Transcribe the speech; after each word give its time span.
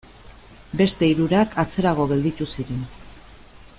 Beste 0.79 1.09
hirurak 1.09 1.53
atzerago 1.65 2.07
gelditu 2.13 2.49
ziren. 2.57 2.81